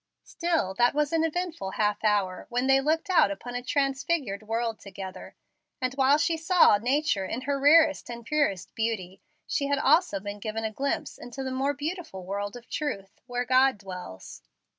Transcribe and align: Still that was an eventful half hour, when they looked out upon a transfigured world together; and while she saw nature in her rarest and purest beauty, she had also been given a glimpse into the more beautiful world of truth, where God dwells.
Still 0.23 0.73
that 0.79 0.95
was 0.95 1.13
an 1.13 1.23
eventful 1.23 1.73
half 1.73 2.03
hour, 2.03 2.47
when 2.49 2.65
they 2.65 2.81
looked 2.81 3.07
out 3.07 3.29
upon 3.29 3.53
a 3.53 3.61
transfigured 3.61 4.41
world 4.41 4.79
together; 4.79 5.35
and 5.79 5.93
while 5.93 6.17
she 6.17 6.37
saw 6.37 6.79
nature 6.79 7.23
in 7.23 7.41
her 7.41 7.59
rarest 7.59 8.09
and 8.09 8.25
purest 8.25 8.73
beauty, 8.73 9.21
she 9.45 9.67
had 9.67 9.77
also 9.77 10.19
been 10.19 10.39
given 10.39 10.63
a 10.63 10.71
glimpse 10.71 11.19
into 11.19 11.43
the 11.43 11.51
more 11.51 11.75
beautiful 11.75 12.25
world 12.25 12.55
of 12.55 12.67
truth, 12.67 13.19
where 13.27 13.45
God 13.45 13.77
dwells. 13.77 14.41